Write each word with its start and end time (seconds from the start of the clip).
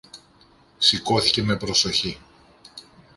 Σηκώθηκε 0.79 1.43
με 1.43 1.57
προσοχή 1.57 2.17